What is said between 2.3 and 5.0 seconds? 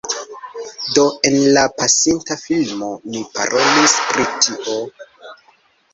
filmo mi parolis pri tio